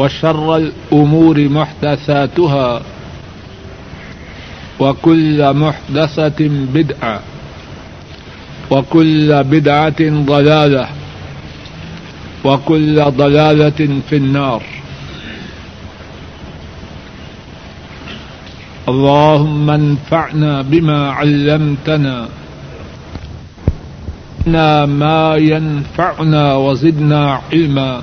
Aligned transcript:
وشر 0.00 0.56
الأمور 0.56 1.48
محدثاتها 1.48 2.82
وكل 4.80 5.52
محدثة 5.54 6.40
بدعة 6.74 7.20
وكل 8.70 9.44
بدعة 9.44 10.00
ضلالة 10.32 10.86
وكل 12.44 12.96
ضلالة 13.04 13.80
في 14.08 14.16
النار 14.16 14.62
اللهم 18.88 19.70
انفعنا 19.70 20.62
بما 20.62 21.10
علمتنا 21.10 22.28
ما 24.86 25.36
ينفعنا 25.36 26.54
وزدنا 26.54 27.40
علما 27.52 28.02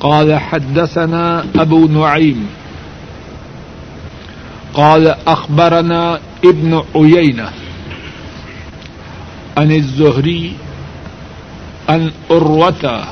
قال 0.00 0.38
حدثنا 0.40 1.44
أبو 1.56 1.86
نعيم. 1.86 2.46
قال 4.74 5.14
أخبرنا 5.26 6.20
ابن 6.44 6.82
عيينة 6.94 7.50
عن 9.56 9.72
الزهري، 9.72 10.52
عن 11.88 12.10
أروة، 12.30 13.04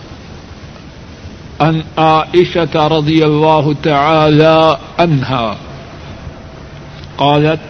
عن 1.61 1.85
عائشة 1.99 2.87
رضي 2.87 3.25
الله 3.25 3.75
تعالى 3.83 4.79
عنها. 4.99 5.57
قالت 7.19 7.61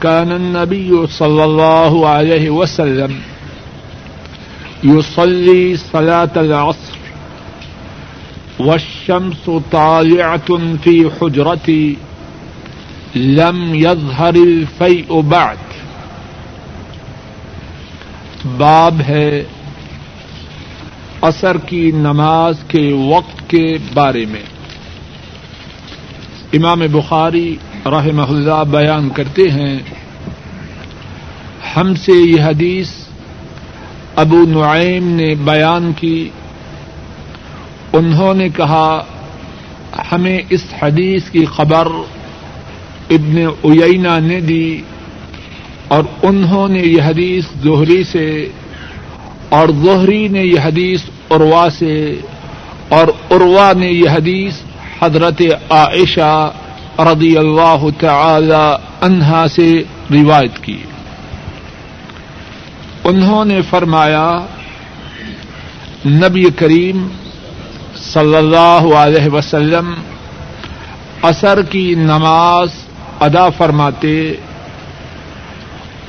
كان 0.00 0.32
النبي 0.32 1.06
صلى 1.06 1.44
الله 1.44 2.08
عليه 2.08 2.50
وسلم 2.50 3.20
يصلي 4.84 5.76
صلاة 5.76 6.30
العصر 6.36 6.97
والشمس 8.60 9.48
طالعة 9.70 10.58
في 10.82 11.02
حجرتي، 11.20 11.94
لم 13.16 13.74
يظهر 13.74 14.34
الفيء 14.34 15.14
بعد. 15.14 15.56
باب 18.56 19.00
ہے 19.08 19.44
اثر 21.20 21.56
کی 21.56 21.90
نماز 21.90 22.54
کے 22.68 22.92
وقت 22.92 23.50
کے 23.50 23.78
بارے 23.94 24.24
میں۔ 24.26 24.42
امام 26.52 26.80
بخاری 26.92 27.56
رحمہ 27.86 28.22
اللہ 28.22 28.64
بیان 28.70 29.08
کرتے 29.08 29.42
ہیں، 29.42 29.78
ہم 31.76 31.94
سے 31.94 32.12
یہ 32.12 32.42
حدیث 32.42 32.90
ابو 34.16 34.36
نعیم 34.36 35.08
نے 35.08 35.34
بیان 35.34 35.92
کی۔ 35.96 36.28
انہوں 37.92 38.34
نے 38.34 38.48
کہا، 38.48 39.04
ہمیں 40.12 40.40
اس 40.50 40.64
حدیث 40.82 41.30
کی 41.30 41.44
خبر 41.44 41.86
ابن 43.10 43.38
اینا 43.62 44.18
نے 44.18 44.40
دی 44.40 44.82
اور 45.88 46.04
انہوں 46.22 46.68
نے 46.68 46.80
یہ 46.80 47.02
حدیث 47.02 47.44
زہری 47.62 48.04
سے 48.04 48.48
اور 49.48 49.68
زہری 49.84 50.28
نے 50.28 50.42
یہ 50.42 50.60
حدیث 50.64 51.02
عروا 51.30 51.68
سے 51.78 52.20
اور 52.88 53.08
عروا 53.30 53.72
نے 53.76 53.86
یہ 53.86 54.10
حدیث 54.10 54.54
حضرت 55.02 55.42
عائشہ 55.70 56.50
رضی 56.98 57.36
اللہ 57.36 57.86
تعالی 57.98 58.76
عنہا 59.00 59.46
سے 59.54 59.82
روایت 60.10 60.62
کی۔ 60.62 60.78
انہوں 63.04 63.44
نے 63.44 63.62
فرمایا، 63.62 64.32
نبی 66.06 66.44
کریم 66.56 67.08
صلی 68.12 68.36
اللہ 68.36 68.94
علیہ 68.96 69.28
وسلم 69.32 69.94
اثر 71.22 71.62
کی 71.62 71.94
نماز 71.98 72.68
ادا 73.20 73.48
فرماتے 73.48 74.18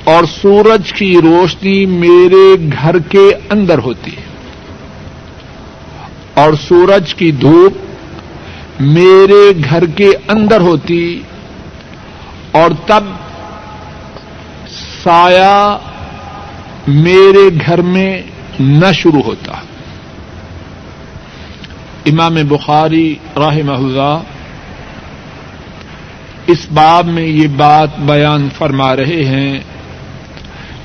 اور 0.04 0.24
سورج 0.42 0.94
کی 0.94 1.14
روشنی 1.24 1.86
میرے 1.86 2.46
گھر 2.72 3.00
کے 3.10 3.28
اندر 3.50 3.78
ہوتی 3.78 4.16
اور 6.34 6.54
سورج 6.68 7.14
کی 7.14 7.32
دھوپ 7.32 7.78
میرے 8.80 9.44
گھر 9.70 9.86
کے 9.96 10.10
اندر 10.28 10.62
ہوتی 10.62 11.02
اور 12.52 12.72
تب 12.86 13.04
سایہ 15.04 15.78
میرے 16.88 17.48
گھر 17.66 17.81
میں 17.81 18.12
نہ 18.60 18.92
شروع 18.94 19.22
ہوتا 19.22 19.60
امام 22.06 22.38
بخاری 22.48 23.16
راہ 23.36 23.58
اللہ 23.68 24.22
اس 26.48 26.68
باب 26.74 27.08
میں 27.08 27.26
یہ 27.26 27.48
بات 27.48 28.00
بیان 28.00 28.48
فرما 28.58 28.96
رہے 28.96 29.26
ہیں 29.26 29.60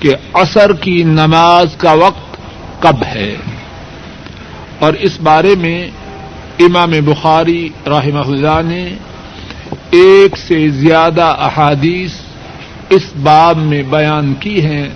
کہ 0.01 0.15
عصر 0.35 0.73
کی 0.73 1.03
نماز 1.03 1.77
کا 1.77 1.93
وقت 1.93 2.37
کب 2.83 3.03
ہے 3.15 3.35
اور 4.79 4.95
اس 4.95 5.21
بارے 5.23 5.55
میں 5.59 5.89
امام 6.59 6.91
بخاری 7.05 7.69
رحمہ 7.87 8.31
اللہ 8.31 8.61
نے 8.65 8.95
ایک 9.91 10.37
سے 10.37 10.69
زیادہ 10.69 11.35
احادیث 11.39 12.13
اس 12.89 13.03
باب 13.23 13.59
میں 13.59 13.83
بیان 13.83 14.35
کی 14.41 14.65
ہیں۔ 14.65 14.89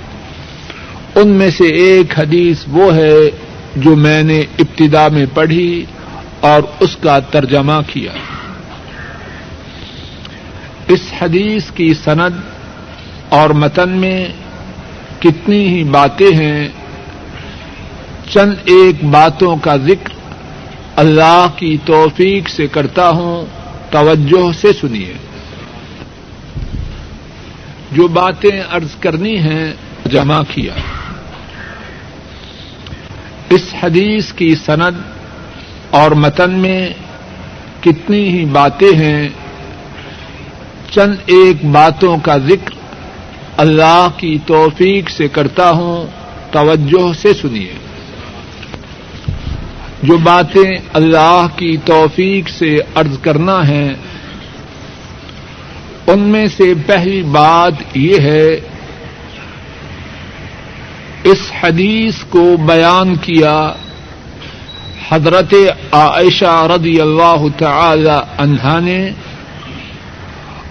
ان 1.14 1.29
میں 1.29 1.50
سے 1.50 1.64
ایک 1.64 2.19
حدیث 2.19 2.59
وہ 2.69 2.94
ہے 2.94 3.31
جو 3.76 3.97
میں 3.97 4.23
نے 4.23 4.41
ابتدا 4.41 5.09
میں 5.09 5.26
پڑھی 5.35 5.85
اور 6.40 6.62
اس 6.81 6.96
کا 6.96 7.19
ترجمہ 7.19 7.81
کیا۔ 7.87 8.12
اس 10.88 11.00
حدیث 11.20 11.70
کی 11.70 11.94
سند 11.94 12.40
اور 13.29 13.50
متن 13.50 13.88
میں 13.88 14.29
کتنی 15.19 15.69
ہی 15.69 15.85
باتیں 15.85 16.37
ہیں، 16.37 16.69
چند 18.31 18.52
ایک 18.64 19.05
باتوں 19.05 19.56
کا 19.56 19.76
ذکر 19.76 20.08
اللہ 20.96 21.46
کی 21.56 21.76
توفیق 21.85 22.49
سے 22.49 22.67
کرتا 22.67 23.11
ہوں، 23.11 23.46
توجہ 23.90 24.52
سے 24.52 24.73
سنیے۔ 24.81 25.14
جو 27.93 28.08
باتیں 28.08 28.61
ارض 28.73 28.96
کرنی 29.00 29.38
ہیں 29.38 29.75
جمع 30.06 30.43
کیا۔ 30.55 30.75
اس 33.50 33.75
حدیث 33.82 34.32
کی 34.32 34.55
سند 34.55 35.18
اور 35.90 36.11
متن 36.11 36.50
میں 36.50 36.88
کتنی 37.81 38.29
ہی 38.29 38.44
باتیں 38.44 38.96
ہیں، 38.99 39.29
چند 40.90 41.14
ایک 41.26 41.64
باتوں 41.64 42.17
کا 42.19 42.38
ذکر 42.38 42.75
اللہ 43.56 44.08
کی 44.17 44.38
توفیق 44.46 45.11
سے 45.11 45.29
کرتا 45.29 45.70
ہوں، 45.70 46.06
توجہ 46.52 47.12
سے 47.12 47.35
سنیے۔ 47.35 47.73
جو 50.02 50.17
باتیں 50.17 50.70
اللہ 50.93 51.46
کی 51.56 51.76
توفیق 51.85 52.49
سے 52.49 52.79
عرض 52.94 53.19
کرنا 53.19 53.69
ہے 53.69 53.94
ان 56.06 56.20
میں 56.20 56.46
سے 56.56 56.75
پہلی 56.87 57.23
بات 57.23 57.96
یہ 57.96 58.20
ہے، 58.20 58.61
اس 61.25 61.50
حدیث 61.62 62.14
کو 62.29 62.56
بیان 62.67 63.17
کیا 63.17 63.73
حضرت 65.10 65.55
عائشہ 65.93 66.66
رضی 66.76 67.00
اللہ 67.00 67.44
تعالی 67.58 68.19
عنہا 68.38 68.78
نے 68.78 69.10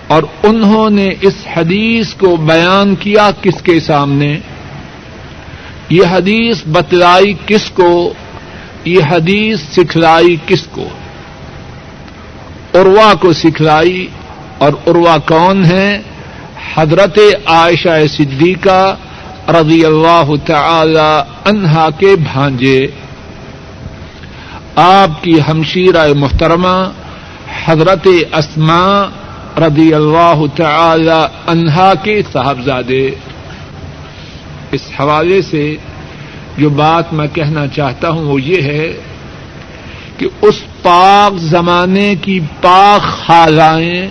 اور 0.08 0.24
انہوں 0.44 0.90
نے 0.90 1.10
اس 1.22 1.34
حدیث 1.54 2.14
کو 2.14 2.36
بیان 2.36 2.96
کیا 2.96 3.30
کس 3.42 3.62
کے 3.62 3.80
سامنے؟ 3.80 4.40
یہ 5.90 6.04
حدیث 6.12 6.58
بتلائی 6.68 7.34
کس 7.46 7.70
کو؟ 7.70 8.14
یہ 8.86 9.00
حدیث 9.10 9.60
سکھلائی 9.60 10.36
کس 10.48 10.68
کو؟ 10.72 10.88
اروا 12.74 13.14
کو 13.14 13.34
سکھلائی 13.34 14.08
اور 14.58 14.74
اروا 14.88 15.18
کون 15.18 15.66
ہے؟ 15.66 16.02
حضرت 16.76 17.20
عائشہ 17.46 18.08
صدیقہ 18.18 18.96
رضی 19.48 19.86
اللہ 19.86 20.32
تعالی 20.46 21.22
عنہا 21.46 21.90
کے 21.98 22.16
بھانجے۔ 22.34 22.88
آپ 24.80 25.24
کی 25.24 25.40
ہمشیرہ 25.48 26.14
محترمہ 26.14 26.92
حضرت 27.66 28.08
اسما 28.34 29.10
رضی 29.58 29.94
اللہ 29.94 30.42
تعالی 30.56 31.26
عنہا 31.48 31.94
کے 32.04 32.22
صاحبزادے۔ 32.32 33.10
اس 34.72 34.82
حوالے 35.00 35.42
سے 35.42 35.76
جو 36.58 36.70
بات 36.70 37.14
میں 37.14 37.28
کہنا 37.34 37.68
چاہتا 37.68 38.10
ہوں 38.10 38.24
وہ 38.24 38.42
یہ 38.42 38.62
ہے 38.62 38.94
کہ 40.18 40.28
اس 40.42 40.56
پاک 40.82 41.38
زمانے 41.38 42.16
کی 42.22 42.40
پاک 42.62 43.02
خالائیں 43.02 44.08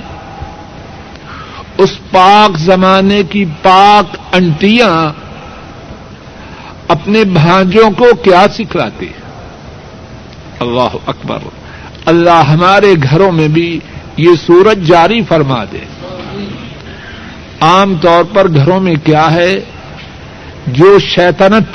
اس 1.78 2.10
پاک 2.10 2.58
زمانے 2.58 3.22
کی 3.22 3.44
پاک 3.62 4.16
انٹیاں 4.32 5.12
اپنے 6.88 7.24
بھانجوں 7.24 7.90
کو 7.90 8.14
کیا 8.14 8.46
سکھلاتے 8.54 9.06
اللہ 10.60 10.96
اکبر۔ 11.06 11.38
اللہ 12.06 12.42
ہمارے 12.48 12.94
گھروں 13.10 13.32
میں 13.32 13.48
بھی 13.48 13.80
یہ 14.16 14.30
سورج 14.46 14.86
جاری 14.86 15.22
فرما 15.22 15.64
دے۔ 15.64 15.78
عام 17.60 17.94
طور 17.94 18.24
پر 18.24 18.48
گھروں 18.48 18.80
میں 18.80 18.94
کیا 19.04 19.32
ہے؟ 19.32 19.60
جو 20.66 20.98
شیطنت 20.98 21.68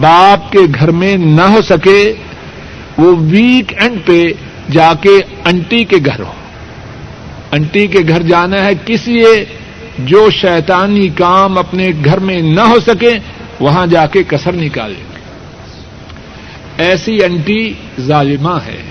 باپ 0.00 0.52
کے 0.52 0.58
گھر 0.74 0.90
میں 0.90 1.16
نہ 1.16 1.42
ہو 1.42 1.62
سکے، 1.62 2.12
وہ 2.98 3.16
ویک 3.18 3.74
اینڈ 3.82 4.06
پہ 4.06 4.22
جا 4.70 4.92
کے 5.00 5.20
انٹی 5.44 5.84
کے 5.84 5.96
گھر 6.04 6.20
ہو۔ 6.20 6.32
انٹی 7.52 7.86
کے 7.86 7.98
گھر 8.08 8.22
جانا 8.22 8.64
ہے 8.64 8.72
کس 8.86 9.08
لیے؟ 9.08 9.44
جو 9.98 10.30
شیطانی 10.30 11.08
کام 11.08 11.58
اپنے 11.58 11.90
گھر 12.04 12.18
میں 12.18 12.42
نہ 12.42 12.60
ہو 12.60 12.80
سکے، 12.86 13.10
وہاں 13.60 13.86
جا 13.86 14.06
کے 14.06 14.22
کسر 14.22 14.52
نکالیں 14.52 14.96
گے 14.96 15.07
ایسی 16.78 17.24
انٹی 17.24 17.72
ظالمہ 18.00 18.58
ہے۔ 18.66 18.82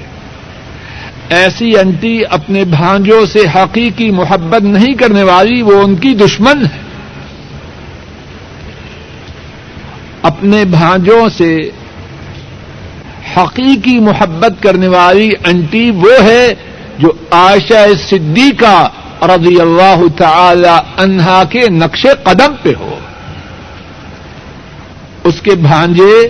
ایسی 1.30 1.78
انٹی 1.78 2.22
اپنے 2.30 2.64
بھانجوں 2.66 3.26
سے 3.26 3.40
حقیقی 3.56 4.12
محبت 4.12 4.62
نہیں 4.62 4.94
کرنے 4.94 5.24
والی 5.24 5.62
وہ 5.62 5.82
ان 5.84 5.96
کی 5.96 6.14
دشمن 6.14 6.66
ہے۔ 6.66 6.82
اپنے 10.22 10.66
بھانجوں 10.66 11.30
سے 11.30 11.58
حقیقی 13.38 14.00
محبت 14.00 14.64
کرنے 14.64 14.88
والی 14.88 15.30
انٹی 15.46 15.92
وہ 15.92 16.24
ہے 16.24 16.54
جو 17.00 17.12
عائشہ 17.32 17.94
صدیقہ 18.10 18.90
رضی 19.22 19.62
اللہ 19.62 20.02
تعالی 20.18 21.02
عنہا 21.04 21.44
کے 21.44 21.70
نقش 21.70 22.06
قدم 22.24 22.54
پہ 22.64 22.74
ہو۔ 22.80 23.00
اس 25.24 25.42
کے 25.42 25.52
بھانجے 25.56 26.30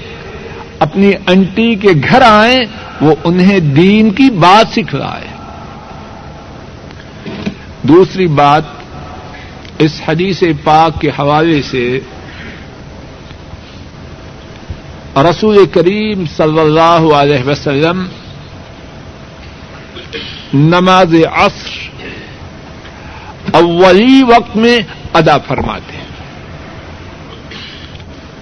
اپنی 0.79 1.11
انٹی 1.27 1.75
کے 1.75 1.89
گھر 2.09 2.21
آئیں، 2.21 2.59
وہ 3.01 3.15
انہیں 3.23 3.59
دین 3.59 4.11
کی 4.11 4.29
بات 4.29 4.73
سکھلائے۔ 4.73 5.27
دوسری 7.81 8.27
بات، 8.27 8.63
اس 9.79 10.01
حدیث 10.07 10.43
پاک 10.63 11.01
کے 11.01 11.09
حوالے 11.09 11.61
سے 11.61 11.99
رسول 15.15 15.65
کریم 15.65 16.23
صلی 16.37 16.59
اللہ 16.59 17.13
علیہ 17.15 17.43
وسلم 17.43 18.05
نماز 20.53 21.15
عصر 21.33 21.89
اولی 23.51 24.23
وقت 24.23 24.57
میں 24.57 24.77
ادا 25.13 25.37
فرماتے 25.37 25.96
ہیں۔ 25.96 25.96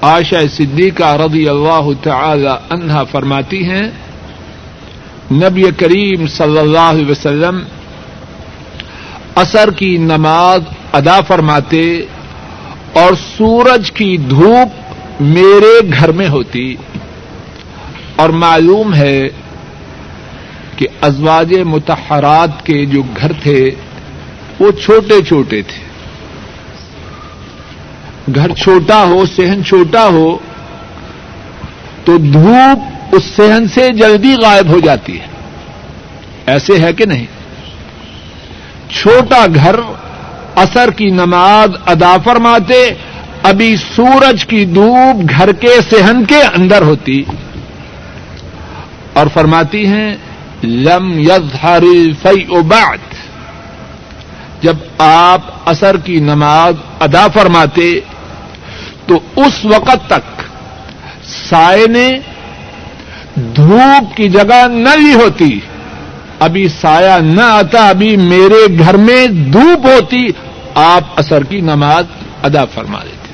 عائشہ 0.01 0.47
صدیقہ 0.53 1.15
رضی 1.15 1.49
اللہ 1.49 1.89
تعالی 2.03 2.49
عنہا 2.69 3.03
فرماتی 3.03 3.69
ہیں، 3.69 3.83
نبی 5.31 5.63
کریم 5.77 6.27
صلی 6.27 6.57
اللہ 6.57 6.79
علیہ 6.79 7.11
وسلم 7.11 7.63
اثر 9.35 9.71
کی 9.71 9.97
نماز 9.97 10.61
ادا 10.93 11.21
فرماتے 11.21 11.99
اور 12.93 13.13
سورج 13.37 13.91
کی 13.91 14.17
دھوپ 14.17 14.93
میرے 15.21 15.79
گھر 15.99 16.11
میں 16.11 16.29
ہوتی۔ 16.29 16.75
اور 18.15 18.29
معلوم 18.29 18.93
ہے 18.93 19.27
کہ 20.75 20.87
ازواج 21.01 21.53
متحرات 21.53 22.65
کے 22.65 22.85
جو 22.85 23.03
گھر 23.21 23.31
تھے، 23.43 23.71
وہ 24.59 24.71
چھوٹے 24.71 25.23
چھوٹے 25.23 25.61
تھے۔ 25.61 25.84
گھر 28.35 28.53
چھوٹا 28.53 29.03
ہو، 29.03 29.25
صحن 29.25 29.65
چھوٹا 29.65 30.05
ہو، 30.05 30.37
تو 32.05 32.17
دھوپ 32.17 32.79
اس 33.11 33.23
صحن 33.35 33.67
سے 33.67 33.89
جلدی 33.89 34.35
غائب 34.43 34.69
ہو 34.69 34.79
جاتی 34.79 35.19
ہے۔ 35.19 35.25
ایسے 36.45 36.79
ہے 36.79 36.93
کہ 36.93 37.05
نہیں؟ 37.05 37.25
چھوٹا 38.89 39.45
گھر 39.55 39.75
اثر 40.55 40.89
کی 40.91 41.05
نماز 41.05 41.69
ادا 41.85 42.17
فرماتے، 42.23 42.89
ابھی 43.43 43.75
سورج 43.95 44.45
کی 44.45 44.65
دھوپ 44.65 45.29
گھر 45.29 45.51
کے 45.51 45.81
صحن 45.89 46.25
کے 46.25 46.41
اندر 46.41 46.81
ہوتی۔ 46.81 47.23
اور 49.13 49.27
فرماتی 49.33 49.87
ہیں، 49.87 50.15
لم 50.63 51.19
یظہر 51.19 51.83
فی 52.21 52.61
بعد۔ 52.61 52.97
جب 54.61 54.75
آپ 54.97 55.41
اثر 55.65 55.97
کی 55.97 56.19
نماز 56.19 56.73
ادا 56.99 57.27
فرماتے 57.27 57.99
تو 59.05 59.19
اس 59.35 59.65
وقت 59.65 60.09
تک 60.09 60.41
سائے 61.49 61.87
نے 61.87 62.19
دھوپ 63.35 64.17
کی 64.17 64.29
جگہ 64.29 64.67
نہ 64.67 64.89
لی 64.89 65.13
ہوتی۔ 65.13 65.59
ابھی 66.39 66.67
سایہ 66.67 67.19
نہ 67.21 67.41
آتا، 67.41 67.89
ابھی 67.89 68.17
میرے 68.17 68.79
گھر 68.79 68.97
میں 68.97 69.27
دھوپ 69.27 69.85
ہوتی۔ 69.85 70.27
آپ 70.75 71.03
اثر 71.15 71.43
کی 71.43 71.61
نماز 71.61 72.05
ادا 72.43 72.65
فرما 72.65 73.03
لیتے 73.03 73.25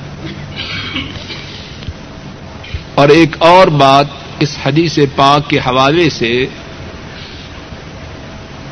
اور 2.94 3.08
ایک 3.08 3.36
اور 3.38 3.66
بات 3.66 4.04
اس 4.38 4.56
حدیث 4.66 4.98
پاک 5.16 5.50
کے 5.50 5.58
حوالے 5.58 6.10
سے 6.10 6.46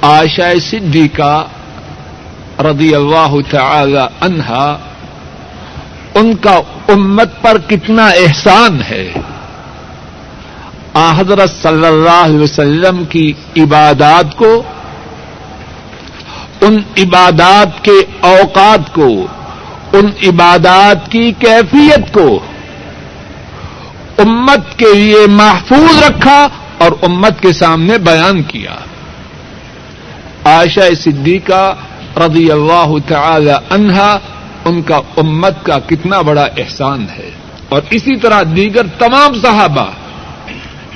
آشا 0.03 0.53
صدیقہ 0.71 1.47
رضی 2.59 2.95
اللہ 2.95 3.35
تعالی 3.51 4.07
عنہا 4.21 4.79
ان 6.15 6.35
کا 6.37 6.61
امت 6.89 7.43
پر 7.43 7.59
کتنا 7.69 8.07
احسان 8.07 8.83
ہے۔ 8.91 9.13
حضرت 10.95 11.51
صلی 11.63 11.87
اللہ 11.87 12.25
علیہ 12.25 12.39
وسلم 12.39 13.05
کی 13.05 13.33
عبادات 13.57 14.37
کو، 14.37 14.63
ان 16.61 16.77
عبادات 16.99 17.85
کے 17.85 18.05
اوقات 18.21 18.95
کو، 18.95 19.27
ان 19.93 20.07
عبادات 20.29 21.13
کی 21.13 21.33
کیفیت 21.39 22.13
کو 22.13 22.41
امت 24.19 24.79
کے 24.79 24.95
لیے 24.95 25.27
محفوظ 25.29 26.03
رکھا 26.03 26.49
اور 26.79 26.93
امت 27.03 27.41
کے 27.41 27.53
سامنے 27.53 27.99
بیان 27.99 28.43
کیا۔ 28.43 28.75
عائشہ 30.45 30.95
صدیقہ 31.05 31.75
رضی 32.17 32.51
اللہ 32.51 32.93
تعالی 33.09 33.53
عنہا 33.71 34.19
ان 34.65 34.83
کا 34.83 35.01
امت 35.17 35.65
کا 35.65 35.79
کتنا 35.79 36.21
بڑا 36.21 36.47
احسان 36.57 37.07
ہے۔ 37.19 37.31
اور 37.69 37.83
اسی 37.91 38.17
طرح 38.17 38.43
دیگر 38.57 38.87
تمام 38.99 39.35
صحابہ 39.35 39.87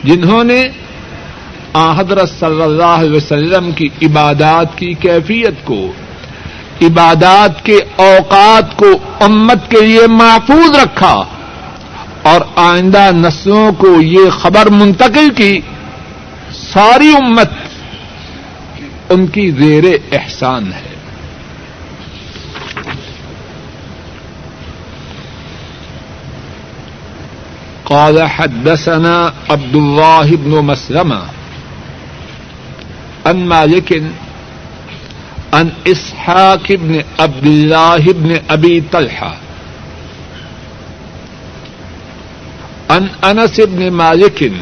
جنہوں 0.04 0.44
نے 0.44 0.64
حضرت 1.74 2.30
صلی 2.40 2.62
اللہ 2.62 2.82
علیہ 2.82 3.16
وسلم 3.16 3.70
کی 3.72 3.88
عبادات 4.02 4.78
کی 4.78 4.92
کیفیت 4.92 5.54
کو، 5.64 5.92
عبادات 6.82 7.64
کے 7.64 7.78
اوقات 7.96 8.76
کو 8.76 8.90
امت 9.20 9.70
کے 9.70 9.80
لیے 9.80 10.06
محفوظ 10.06 10.78
رکھا 10.78 11.24
اور 12.22 12.40
آئندہ 12.56 13.10
نسلوں 13.12 13.72
کو 13.72 14.00
یہ 14.00 14.30
خبر 14.30 14.66
منتقل 14.66 15.30
کی، 15.36 15.60
ساری 16.72 17.12
امت 17.12 17.50
ان 19.08 19.26
کی 19.26 19.50
زیر 19.50 19.84
احسان 20.12 20.66
ہے۔ 20.66 20.93
قال 27.94 28.28
حدثنا 28.28 29.32
عبد 29.50 29.76
الله 29.76 30.26
بن 30.36 30.50
مسلمة 30.64 31.22
عن 33.26 33.36
مالك 33.46 34.02
عن 35.52 35.72
إسحاق 35.86 36.72
بن 36.72 37.02
عبد 37.20 37.46
الله 37.46 37.98
بن 37.98 38.38
أبي 38.50 38.80
طلحة 38.92 39.36
عن 42.90 43.08
أنس 43.24 43.60
بن 43.60 43.90
مالك 43.90 44.52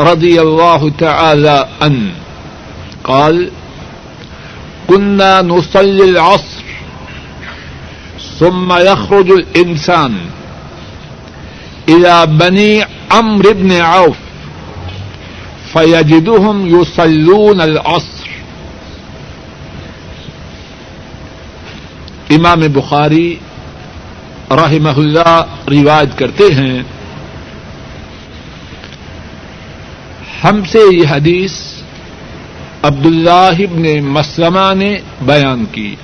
رضي 0.00 0.40
الله 0.40 0.90
تعالى 0.98 1.68
عنه 1.82 2.10
قال 3.04 3.50
كنا 4.88 5.42
نصلي 5.42 6.04
العصر 6.04 6.62
ثم 8.38 8.72
يخرج 8.72 9.30
الإنسان 9.30 10.37
إلى 11.88 12.26
بني 12.26 12.80
عمرو 13.10 13.52
بن 13.52 13.72
عوف 13.80 14.16
فيجدهم 15.72 16.66
يصلون 16.66 17.60
العصر. 17.60 18.28
امام 22.30 22.60
بخاری 22.72 23.36
رحمہ 24.50 24.96
اللہ 24.96 25.44
روایت 25.68 26.18
کرتے 26.18 26.44
ہیں، 26.44 26.82
ہم 30.44 30.64
سے 30.64 30.78
یہ 30.92 31.06
حدیث 31.10 31.52
عبد 32.82 33.06
اللہ 33.06 33.58
ابن 33.58 34.04
مسلمہ 34.04 34.74
نے 34.74 34.98
بیان 35.22 35.64
کی۔ 35.72 35.94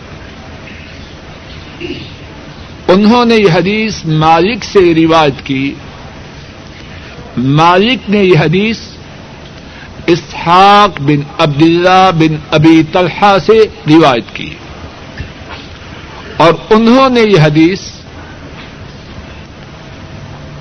انہوں 2.88 3.24
نے 3.24 3.34
یہ 3.34 3.52
حدیث 3.52 4.04
مالک 4.04 4.64
سے 4.64 4.94
روایت 4.94 5.46
کی۔ 5.46 5.74
مالک 7.36 8.10
نے 8.10 8.24
یہ 8.24 8.38
حدیث 8.38 8.78
اسحاق 10.06 11.00
بن 11.00 11.20
عبداللہ 11.38 12.10
بن 12.18 12.36
ابی 12.50 12.82
طلحہ 12.92 13.36
سے 13.46 13.58
روایت 13.90 14.24
کی۔ 14.32 14.54
اور 16.36 16.52
انہوں 16.70 17.08
نے 17.08 17.20
یہ 17.20 17.40
حدیث 17.40 17.80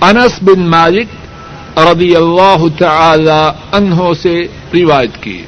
انس 0.02 0.32
بن 0.42 0.60
مالک 0.60 1.08
رضی 1.78 2.16
اللہ 2.16 2.66
تعالی 2.78 3.50
عنہ 3.72 4.14
سے 4.22 4.48
روایت 4.74 5.24
کی۔ 5.24 5.44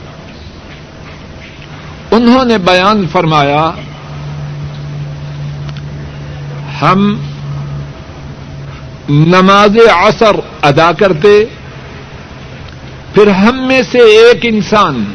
انہوں 2.12 2.46
نے 2.46 2.58
بیان 2.58 3.08
فرمایا 3.12 3.72
ہم 6.82 7.16
نماز 9.10 9.78
عصر 9.94 10.36
ادا 10.62 10.92
کرتے، 10.92 11.46
پھر 13.14 13.28
ہم 13.28 13.68
میں 13.68 13.82
سے 13.92 13.98
ایک 13.98 14.38
انسان 14.44 15.14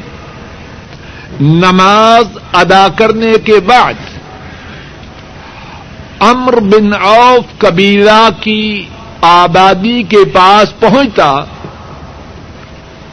نماز 1.40 2.38
ادا 2.52 2.86
کرنے 2.96 3.32
کے 3.44 3.60
بعد 3.66 3.94
امر 6.20 6.60
بن 6.60 6.92
اوف 7.02 7.58
قبیلہ 7.58 8.28
کی 8.40 8.84
آبادی 9.20 10.02
کے 10.02 10.24
پاس 10.24 10.80
پہنچتا، 10.80 11.32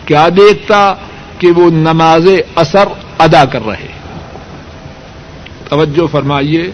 کیا 0.05 0.29
دیکھتا 0.29 0.93
کہ 1.39 1.51
وہ 1.51 1.69
نماز 1.69 2.27
اثر 2.55 2.87
ادا 3.17 3.45
کر 3.45 3.65
رہے؟ 3.65 3.91
توجہ 5.69 6.07
فرمائیے۔ 6.07 6.71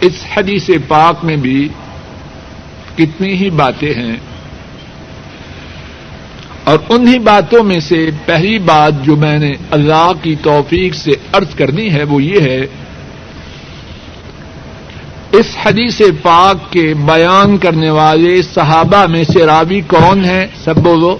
اس 0.00 0.12
حدیث 0.36 0.70
پاک 0.88 1.24
میں 1.24 1.36
بھی 1.36 1.68
کتنی 2.96 3.32
ہی 3.32 3.50
باتیں 3.50 3.94
ہیں 3.94 4.16
اور 6.64 6.78
انہی 6.88 7.18
باتوں 7.18 7.64
میں 7.64 7.80
سے 7.80 8.10
پہلی 8.26 8.58
بات 8.58 9.04
جو 9.04 9.16
میں 9.16 9.38
نے 9.38 9.52
اللہ 9.70 10.12
کی 10.22 10.34
توفیق 10.42 10.94
سے 10.94 11.10
ارض 11.10 11.54
کرنی 11.54 11.92
ہے 11.92 12.02
وہ 12.02 12.22
یہ 12.22 12.40
ہے، 12.40 12.66
اس 15.32 15.46
حدیث 15.62 16.00
پاک 16.22 16.72
کے 16.72 16.94
بیان 16.94 17.58
کرنے 17.58 17.90
والے 17.90 18.42
صحابہ 18.42 19.06
میں 19.06 19.24
سے 19.24 19.46
راوی 19.46 19.80
کون 19.80 20.24
ہے 20.24 20.46
سب 20.64 20.76
بولو۔ 20.76 21.18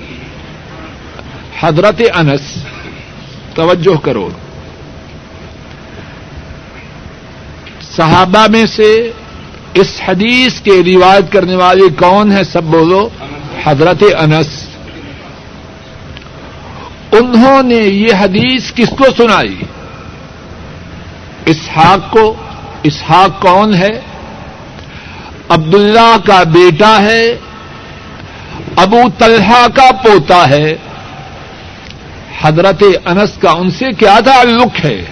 حضرت 1.60 2.02
انس، 2.14 2.64
توجہ 3.54 3.96
کرو۔ 3.96 4.28
صحابہ 7.98 8.46
میں 8.50 8.66
سے 8.66 9.12
اس 9.74 10.00
حدیث 10.08 10.60
کے 10.60 10.70
روایت 10.70 11.32
کرنے 11.32 11.56
والے 11.56 11.82
کون 11.98 12.32
ہیں 12.32 12.42
سب 12.42 12.64
بولو؟ 12.64 13.08
حضرت 13.64 14.04
انس۔ 14.18 14.46
انہوں 17.12 17.62
نے 17.62 17.74
یہ 17.74 18.14
حدیث 18.20 18.72
کس 18.72 18.88
کو 18.88 19.04
سنائی؟ 19.16 19.58
اسحاق 21.46 22.12
کو۔ 22.12 22.34
اسحاق 22.82 23.42
کون 23.42 23.74
ہے؟ 23.74 24.00
عبداللہ 25.48 26.16
کا 26.26 26.42
بیٹا 26.42 27.02
ہے۔ 27.02 27.38
ابو 28.76 29.02
طلحہ 29.18 29.66
کا 29.74 29.90
پوتا 29.92 30.48
ہے۔ 30.48 30.76
حضرت 32.40 32.82
انس 33.04 33.30
کا 33.40 33.50
ان 33.50 33.70
سے 33.70 33.86
کیا 33.98 34.20
تعلق 34.24 34.84
ہے؟ 34.84 35.04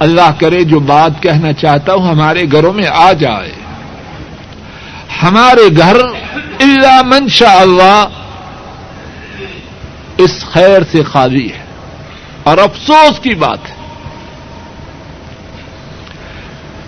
اللہ 0.00 0.32
کرے 0.40 0.64
جو 0.64 0.80
بات 0.80 1.22
کہنا 1.22 1.52
چاہتا 1.52 1.92
ہوں 1.94 2.10
ہمارے 2.10 2.42
گھروں 2.52 2.72
میں 2.72 2.86
آ 2.94 3.12
جائے۔ 3.12 3.52
ہمارے 5.22 5.76
گھر 5.76 5.96
اللہ 6.60 7.02
من 7.02 7.28
شاء 7.28 7.60
اللہ 7.60 8.04
اس 10.18 10.44
خیر 10.52 10.82
سے 10.90 11.02
خالی 11.02 11.52
ہے۔ 11.52 11.64
اور 12.42 12.58
افسوس 12.58 13.20
کی 13.20 13.34
بات 13.34 13.58
ہے۔ 13.70 13.74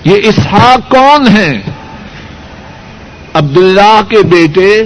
یہ 0.04 0.16
اسحاق 0.24 0.90
کون 0.90 1.26
ہیں؟ 1.26 1.62
عبداللہ 3.34 4.00
کے 4.08 4.22
بیٹے، 4.22 4.82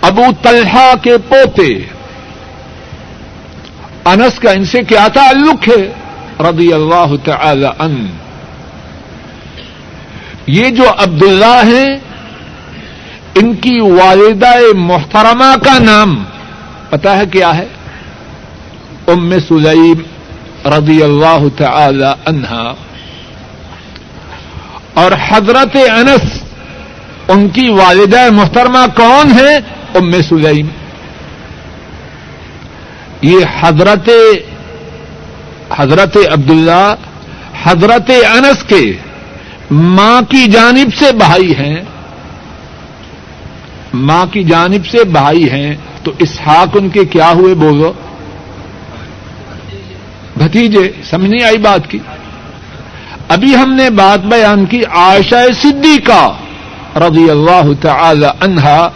ابو 0.00 0.24
طلحہ 0.42 0.94
کے 1.02 1.18
پوتے۔ 1.18 1.78
انس 4.04 4.38
کا 4.38 4.50
ان 4.50 4.64
سے 4.64 4.82
کیا 4.82 5.08
تعلق 5.14 5.68
ہے؟ 5.68 6.03
رضی 6.40 6.72
اللہ 6.72 7.12
تعالی 7.24 7.66
ان 7.78 8.06
یہ 10.46 10.70
جو 10.70 10.90
عبداللہ 10.90 11.62
ہیں، 11.64 11.96
ان 13.34 13.54
کی 13.54 13.80
والدہ 13.80 14.54
محترمہ 14.74 15.56
کا 15.64 15.78
نام 15.78 16.24
پتا 16.90 17.16
ہے 17.16 17.26
کیا 17.26 17.56
ہے؟ 17.56 17.66
ام 19.06 19.32
سلیم 19.48 20.02
رضی 20.68 21.02
اللہ 21.02 21.42
تعالی 21.56 22.06
عنہا۔ 22.26 22.74
اور 24.94 25.12
حضرت 25.28 25.76
انس، 25.76 26.42
ان 27.28 27.48
کی 27.48 27.68
والدہ 27.68 28.30
محترمہ 28.30 28.86
کون 28.96 29.32
ہے 29.38 29.56
ام 29.94 30.12
سلیم۔ 30.28 30.68
یہ 33.22 33.38
حضرت 33.60 34.10
حضرت 35.76 36.16
عبداللہ، 36.32 36.94
حضرت 37.64 38.10
انس 38.10 38.64
کے 38.64 38.92
ماں 39.70 40.20
کی 40.30 40.46
جانب 40.46 40.94
سے 40.98 41.12
بھائی 41.12 41.52
ہیں۔ 41.52 41.80
ماں 43.94 44.26
کی 44.26 44.44
جانب 44.44 44.86
سے 44.86 45.04
بھائی 45.04 45.50
ہیں۔ 45.50 45.76
تو 46.04 46.12
اسحاق 46.18 46.68
ان 46.74 46.88
کے 46.88 47.04
کیا 47.04 47.30
ہوئے 47.30 47.54
بولو 47.54 47.92
بھتیجے، 50.36 50.92
سمجھ 51.10 51.30
نہیں 51.30 51.44
آئی 51.44 51.58
بات 51.58 51.90
کی؟ 51.90 51.98
ابھی 53.28 53.56
ہم 53.56 53.72
نے 53.72 53.90
بات 53.90 54.24
بیان 54.24 54.66
کی 54.66 54.84
عائشہ 54.84 55.52
صدیقہ 55.62 56.32
رضی 56.96 57.30
اللہ 57.30 57.72
تعالی 57.80 58.26
عنہا 58.40 58.90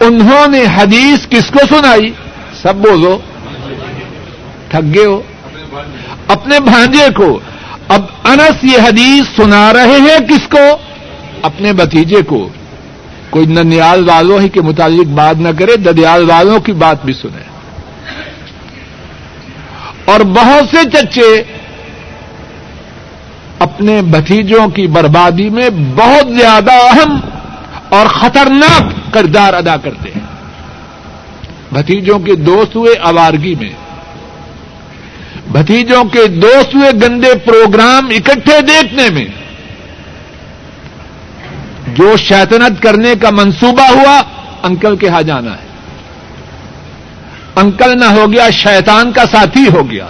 انہوں 0.00 0.46
نے 0.50 0.64
حدیث 0.76 1.28
کس 1.28 1.50
کو 1.50 1.58
سنائی؟ 1.68 2.10
سب 2.62 2.74
بولو 2.76 3.18
تھک 4.68 4.94
گئے 4.94 5.04
ہو؟ 5.04 5.22
اپنے 6.28 6.60
بھانجے 6.60 7.06
کو۔ 7.16 7.40
اب 7.88 8.02
انس 8.24 8.64
یہ 8.64 8.78
حدیث 8.78 9.36
سنا 9.36 9.72
رہے 9.72 9.98
ہیں 10.00 10.18
کس 10.18 10.48
کو؟ 10.48 10.76
اپنے 11.42 11.72
بتیجے 11.72 12.22
کو۔ 12.22 12.48
کوئی 13.30 13.46
ننیال 13.46 14.08
والوں 14.08 14.40
ہی 14.40 14.48
کے 14.48 14.60
متعلق 14.60 15.06
بات 15.06 15.36
نہ 15.36 15.48
کرے، 15.58 15.76
ددیال 15.76 16.30
والوں 16.30 16.60
کی 16.60 16.72
بات 16.72 17.04
بھی 17.04 17.12
سنے۔ 17.12 17.42
اور 20.04 20.20
بہت 20.20 20.76
سے 20.76 20.90
چچے 20.90 21.42
اپنے 23.58 24.02
بھتیجوں 24.02 24.68
کی 24.68 24.86
بربادی 24.86 25.50
میں 25.50 25.70
بہت 25.94 26.34
زیادہ 26.38 26.72
اہم 26.72 27.20
اور 27.88 28.06
خطرناک 28.06 29.12
کردار 29.12 29.54
ادا 29.54 29.76
کرتے 29.76 30.10
ہیں۔ 30.16 30.26
بھتیجوں 31.72 32.18
کے 32.18 32.34
دوست 32.34 32.76
ہوئے 32.76 32.94
آوارگی 33.02 33.54
میں۔ 33.54 33.87
بھتیجوں 35.48 36.04
کے 36.04 36.26
دوست 36.26 36.74
ہوئے 36.74 36.90
گندے 37.02 37.34
پروگرام 37.44 38.06
اکٹھے 38.06 38.60
دیکھنے 38.60 39.10
میں، 39.10 39.24
جو 41.94 42.16
شیطنت 42.16 42.82
کرنے 42.82 43.14
کا 43.20 43.30
منصوبہ 43.30 43.88
ہوا، 43.90 44.22
انکل 44.62 44.96
کے 44.96 45.08
ہاں 45.08 45.22
جانا 45.22 45.52
ہے۔ 45.52 45.68
انکل 47.56 48.00
نہ 48.00 48.04
ہو 48.04 48.32
گیا، 48.32 48.50
شیطان 48.50 49.12
کا 49.12 49.24
ساتھی 49.26 49.68
ہو 49.68 49.90
گیا۔ 49.90 50.06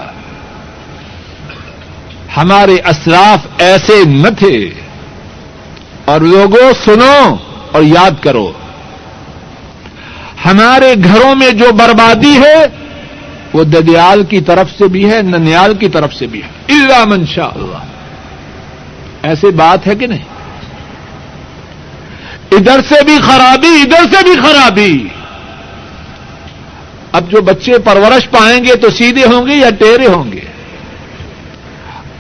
ہمارے 2.37 2.75
اسلاف 2.75 3.47
ایسے 3.59 4.05
نہ 4.05 4.29
تھے۔ 4.39 4.71
اور 6.05 6.21
لوگوں، 6.21 6.73
سنو 6.85 7.37
اور 7.73 7.83
یاد 7.83 8.23
کرو۔ 8.23 8.53
ہمارے 10.45 10.95
گھروں 11.05 11.35
میں 11.35 11.51
جو 11.51 11.73
بربادی 11.73 12.39
ہے 12.39 12.88
وہ 13.53 13.65
ددیال 13.65 14.25
کی 14.25 14.41
طرف 14.41 14.71
سے 14.79 14.89
بھی 14.89 15.13
ہے، 15.13 15.23
ننیال 15.23 15.75
کی 15.75 15.89
طرف 15.89 16.15
سے 16.15 16.27
بھی 16.27 16.43
ہے۔ 16.43 16.49
اللہ 16.69 17.05
منشا 17.05 17.45
اللہ۔ 17.45 17.79
ایسی 19.23 19.51
بات 19.51 19.87
ہے 19.87 19.95
کہ 19.95 20.07
نہیں؟ 20.07 20.25
ادھر 22.53 22.81
سے 22.89 23.05
بھی 23.05 23.19
خرابی، 23.19 23.83
ادھر 23.83 24.17
سے 24.17 24.23
بھی 24.23 24.37
خرابی۔ 24.43 25.09
اب 27.13 27.31
جو 27.31 27.41
بچے 27.41 27.79
پرورش 27.79 28.31
پائیں 28.31 28.65
گے 28.65 28.75
تو 28.75 28.91
سیدھے 28.91 29.25
ہوں 29.25 29.47
گے 29.47 29.55
یا 29.55 29.71
ٹیرے 29.71 30.07
ہوں 30.07 30.33
گے؟ 30.33 30.41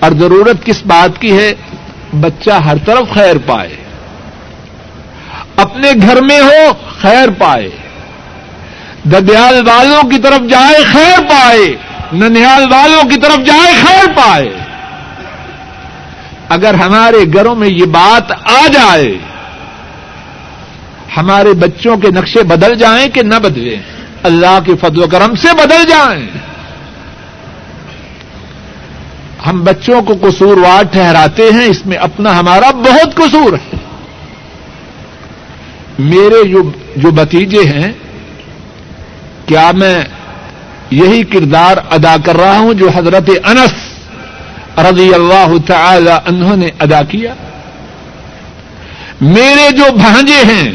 اور 0.00 0.10
ضرورت 0.10 0.64
کس 0.64 0.82
بات 0.86 1.20
کی 1.20 1.38
ہے؟ 1.38 1.52
بچہ 2.20 2.50
ہر 2.50 2.76
طرف 2.86 3.14
خیر 3.14 3.36
پائے۔ 3.46 3.76
اپنے 5.56 5.90
گھر 6.02 6.20
میں 6.20 6.40
ہو، 6.40 6.72
خیر 7.00 7.28
پائے۔ 7.38 7.70
ددیال 9.04 9.68
والوں 9.68 10.10
کی 10.10 10.18
طرف 10.18 10.50
جائے، 10.50 10.84
خیر 10.84 11.20
پائے۔ 11.30 11.76
ننیال 12.12 12.72
والوں 12.72 13.08
کی 13.08 13.20
طرف 13.20 13.46
جائے، 13.46 13.72
خیر 13.86 14.06
پائے۔ 14.16 14.58
اگر 16.48 16.74
ہمارے 16.74 17.18
گھروں 17.34 17.54
میں 17.54 17.68
یہ 17.68 17.84
بات 17.84 18.32
آ 18.32 18.66
جائے، 18.66 19.18
ہمارے 21.16 21.52
بچوں 21.52 21.96
کے 21.96 22.10
نقشے 22.10 22.42
بدل 22.42 22.74
جائیں 22.74 23.08
کہ 23.08 23.22
نہ 23.22 23.34
بدلیں 23.34 23.82
اللہ 24.22 24.58
کے 24.64 24.76
فضل 24.76 25.02
و 25.02 25.06
کرم 25.06 25.34
سے 25.34 25.48
بدل 25.54 25.84
جائیں۔ 25.88 26.26
ہم 29.46 29.64
بچوں 29.64 30.02
کو 30.02 30.14
قصوروار 30.22 30.84
ٹھہراتے 30.84 31.42
ہیں، 31.52 31.64
اس 31.64 31.86
میں 31.86 31.96
اپنا 31.96 32.38
ہمارا 32.38 32.70
بہت 32.70 33.14
قصور 33.14 33.52
ہے۔ 33.52 33.76
میرے 35.98 36.48
جو 36.96 37.10
بتیجے 37.10 37.62
ہیں 37.64 37.92
کیا 39.48 39.70
میں 39.74 40.04
یہی 40.90 41.22
کردار 41.22 41.76
ادا 41.90 42.16
کر 42.24 42.36
رہا 42.36 42.58
ہوں 42.58 42.74
جو 42.74 42.88
حضرت 42.94 43.30
انس 43.44 43.72
رضی 44.78 45.14
اللہ 45.14 45.56
تعالی 45.66 46.10
انہوں 46.26 46.56
نے 46.56 46.68
ادا 46.78 47.02
کیا؟ 47.02 47.34
میرے 49.20 49.70
جو 49.70 49.84
بھانجے 49.96 50.42
ہیں، 50.52 50.72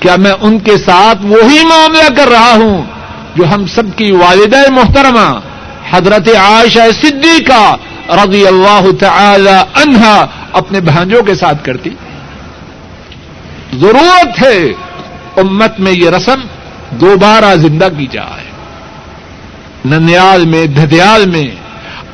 کیا 0.00 0.16
میں 0.16 0.32
ان 0.40 0.58
کے 0.58 0.76
ساتھ 0.76 1.18
وہی 1.24 1.64
معاملہ 1.64 2.08
کر 2.16 2.28
رہا 2.28 2.52
ہوں 2.52 2.82
جو 3.36 3.44
ہم 3.54 3.66
سب 3.66 3.96
کی 3.96 4.10
والدہ 4.12 4.70
محترمہ 4.70 5.40
حضرت 5.90 6.28
عائشہ 6.28 6.90
صدیقہ 7.02 7.76
رضی 8.24 8.46
اللہ 8.46 8.90
تعالی 9.00 9.56
عنہا 9.74 10.26
اپنے 10.52 10.80
بھانجوں 10.80 11.22
کے 11.22 11.34
ساتھ 11.34 11.64
کرتی؟ 11.64 11.90
ضرورت 13.80 14.42
ہے 14.42 14.87
امت 15.38 15.80
میں 15.80 15.92
یہ 15.92 16.10
رسم 16.10 16.40
دوبارہ 16.90 17.54
زندہ 17.54 17.88
کی 17.98 18.06
جائے۔ 18.10 18.50
ننیال 19.84 20.46
میں، 20.46 20.66
دھدیال 20.66 21.26
میں، 21.26 21.46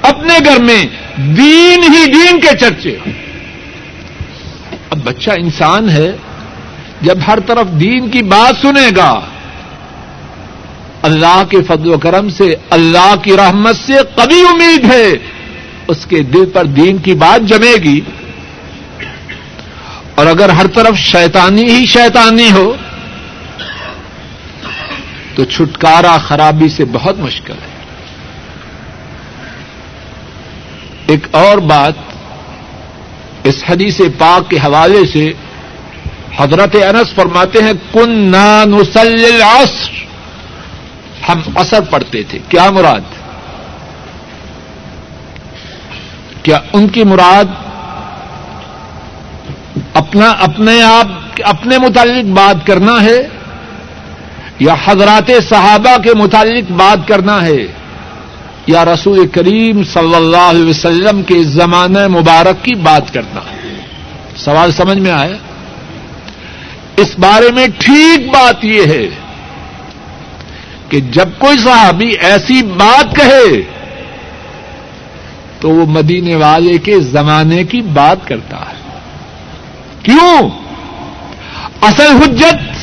اپنے 0.03 0.35
گھر 0.45 0.63
میں 0.63 0.87
دین 1.17 1.83
ہی 1.83 2.07
دین 2.07 2.41
کے 2.41 2.59
چرچے۔ 2.61 2.99
اب 4.91 4.99
بچہ 5.05 5.31
انسان 5.31 5.91
ہے، 5.91 6.13
جب 7.03 7.19
ہر 7.27 7.41
طرف 7.41 7.81
دین 7.81 8.11
کی 8.11 8.23
بات 8.23 8.63
سنے 8.63 8.91
گا، 8.97 9.21
اللہ 11.03 11.43
کے 11.51 11.63
فضل 11.63 11.91
و 11.93 11.99
کرم 11.99 12.29
سے، 12.29 12.55
اللہ 12.71 13.15
کی 13.23 13.37
رحمت 13.37 13.77
سے 13.77 13.93
کبھی 14.15 14.41
امید 14.41 14.85
ہے، 14.85 15.13
اس 15.89 16.07
کے 16.07 16.23
دل 16.23 16.45
پر 16.53 16.65
دین 16.65 16.99
کی 16.99 17.15
بات 17.15 17.49
جمے 17.49 17.75
گی۔ 17.83 18.01
اور 20.15 20.27
اگر 20.27 20.49
ہر 20.49 20.67
طرف 20.67 20.97
شیطانی 20.97 21.65
ہی 21.65 21.87
شیطانی 21.87 22.51
ہو 22.51 22.75
تو 25.35 25.45
چھٹکارا 25.45 26.19
خرابی 26.19 26.69
سے 26.69 26.85
بہت 26.85 27.19
مشکل 27.19 27.55
ہے۔ 27.55 27.75
ایک 31.07 31.27
اور 31.31 31.59
بات 31.59 31.93
اس 33.45 33.65
حدیث 33.69 34.01
پاک 34.19 34.51
کے 34.51 34.57
حوالے 34.57 35.07
سے 35.07 35.33
حضرت 36.37 36.75
انس 36.75 37.15
فرماتے 37.15 37.63
ہیں 37.63 37.73
کن 37.93 38.11
نان 38.11 38.75
العصر 38.95 40.05
ہم 41.29 41.41
اثر 41.55 41.81
پڑتے 41.81 42.23
تھے۔ 42.23 42.39
کیا 42.49 42.71
مراد؟ 42.71 43.01
کیا 46.43 46.59
ان 46.73 46.89
کی 46.89 47.05
مراد؟ 47.05 47.45
اپنا 49.95 50.31
اپنے 50.31 50.83
آپ، 50.83 51.07
اپنے 51.45 51.79
متعلق 51.79 52.25
بات 52.25 52.67
کرنا 52.67 53.03
ہے؟ 53.03 53.29
یا 54.59 54.75
حضرات 54.85 55.31
صحابہ 55.49 56.03
کے 56.03 56.11
متعلق 56.15 56.73
بات 56.73 57.09
کرنا 57.09 57.43
ہے، 57.43 57.67
یا 58.67 58.85
رسول 58.85 59.27
کریم 59.27 59.85
صلی 59.85 60.15
اللہ 60.15 60.51
علیہ 60.51 60.65
وسلم 60.65 61.23
کے 61.23 61.45
زمانہ 61.45 62.09
مبارک 62.09 62.65
کی 62.65 62.75
بات 62.75 63.15
کرنا 63.15 63.41
ہے۔ 63.41 63.75
سوال 64.37 64.73
سمجھ 64.73 64.99
میں 64.99 65.11
آیا؟ 65.11 65.37
اس 66.97 67.19
بارے 67.19 67.51
میں 67.53 67.67
ٹھیک 67.79 68.31
بات 68.33 68.65
یہ 68.65 68.83
ہے 68.83 69.09
کہ 70.89 71.01
جب 71.01 71.29
کوئی 71.39 71.59
صحابی 71.59 72.11
ایسی 72.21 72.63
بات 72.63 73.17
کہے، 73.17 73.63
تو 75.61 75.71
وہ 75.71 75.87
مدینے 75.87 76.37
والے 76.37 76.79
کے 76.79 77.01
زمانے 77.01 77.65
کی 77.65 77.81
بات 77.81 78.29
کرتا 78.29 78.57
ہے۔ 78.57 78.99
کیوں؟ 80.03 80.49
اصل 81.81 82.07
حجت 82.07 82.74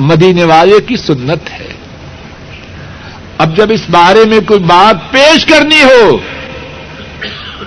مدینے 0.00 0.44
والے 0.44 0.80
کی 0.86 0.96
سنت 0.96 1.50
ہے۔ 1.50 1.68
اب 3.38 3.56
جب 3.56 3.72
اس 3.72 3.80
بارے 3.90 4.24
میں 4.24 4.40
کوئی 4.46 4.60
بات 4.60 5.12
پیش 5.12 5.46
کرنی 5.46 5.82
ہو، 5.82 6.16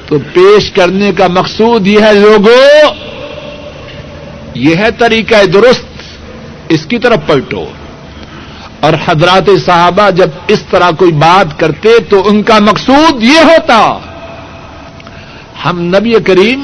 تو 0.07 0.19
پیش 0.33 0.71
کرنے 0.71 1.11
کا 1.17 1.27
مقصود 1.27 1.87
یہ 1.87 1.99
ہے 1.99 2.13
لوگوں 2.13 2.93
یہ 4.53 4.75
ہے 4.75 4.91
طریقہ 4.91 5.45
درست، 5.45 5.85
اس 6.69 6.85
کی 6.85 6.99
طرف 6.99 7.17
پلٹو۔ 7.25 7.65
اور 8.79 8.93
حضرات 9.05 9.49
صحابہ 9.65 10.09
جب 10.09 10.29
اس 10.47 10.61
طرح 10.69 10.91
کوئی 10.91 11.11
بات 11.11 11.59
کرتے، 11.59 11.89
تو 12.09 12.27
ان 12.27 12.43
کا 12.43 12.59
مقصود 12.59 13.23
یہ 13.23 13.39
ہوتا، 13.39 13.99
ہم 15.65 15.81
نبی 15.81 16.13
کریم 16.25 16.63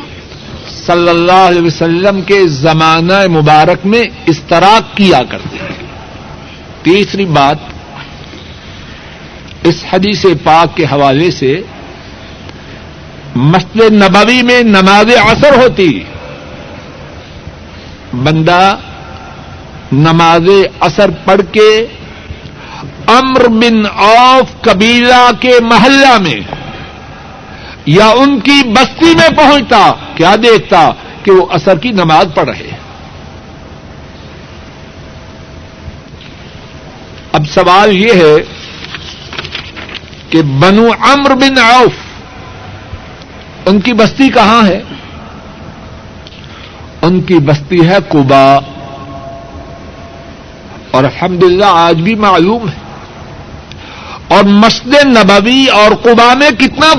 صلی 0.85 1.09
اللہ 1.09 1.31
علیہ 1.31 1.61
وسلم 1.61 2.21
کے 2.21 2.47
زمانہ 2.47 3.27
مبارک 3.27 3.85
میں 3.85 4.03
اس 4.25 4.39
طرح 4.39 4.79
کیا 4.95 5.21
کرتے 5.29 5.57
ہیں۔ 5.61 5.85
تیسری 6.83 7.25
بات، 7.25 7.57
اس 9.63 9.83
حدیث 9.93 10.25
پاک 10.43 10.77
کے 10.77 10.83
حوالے 10.83 11.31
سے 11.31 11.61
مسجد 13.35 13.93
نبوی 13.93 14.41
میں 14.41 14.63
نماز 14.63 15.05
اثر 15.17 15.57
ہوتی۔ 15.57 16.03
بندہ 18.13 18.75
نماز 19.91 20.49
اثر 20.79 21.09
پڑھ 21.25 21.41
کے 21.51 21.87
امر 23.07 23.47
بن 23.47 23.85
آف 23.95 24.61
قبیلہ 24.61 25.31
کے 25.39 25.59
محلہ 25.61 26.17
میں 26.17 26.39
یا 27.85 28.07
ان 28.07 28.39
کی 28.39 28.61
بستی 28.65 29.13
میں 29.15 29.29
پہنچتا۔ 29.37 29.91
کیا 30.15 30.35
دیکھتا 30.35 30.89
کہ 31.23 31.31
وہ 31.31 31.45
اثر 31.49 31.77
کی 31.77 31.91
نماز 31.91 32.25
پڑھ 32.35 32.49
رہے 32.49 32.69
اب 37.31 37.47
سوال 37.49 37.91
یہ 37.91 38.11
ہے 38.13 38.35
کہ 40.29 40.41
بنو 40.41 40.87
امر 40.99 41.35
بن 41.35 41.57
عوف 41.57 41.93
ان 43.65 43.79
کی 43.79 43.93
بستی 43.93 44.29
کہاں 44.29 44.67
ہے؟ 44.67 44.81
ان 47.01 47.21
کی 47.21 47.33
بستی 47.33 47.87
ہے 47.87 47.97
کبا 48.09 48.59
اور 50.91 51.03
الحمدللہ 51.03 51.65
آج 51.65 52.01
بھی 52.01 52.15
معلوم 52.15 52.69
ہے۔ 52.69 52.83
اور 54.27 54.43
مسجد 54.43 55.05
نبوی 55.05 55.65
اور 55.65 55.91
قبا 55.95 56.33
میں 56.33 56.51
کتنا 56.51 56.87